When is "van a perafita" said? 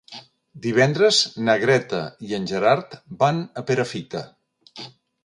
3.21-4.23